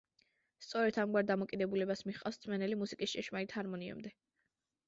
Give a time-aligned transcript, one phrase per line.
[0.67, 4.17] სწორედ ამგვარ დამოკიდებულებას მიჰყავს მსმენელი მუსიკის ჭეშმარიტ ჰარმონიამდე.